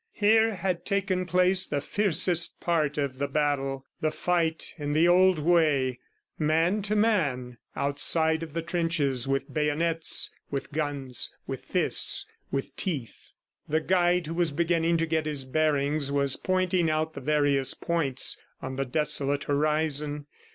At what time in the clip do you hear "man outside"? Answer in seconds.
6.95-8.41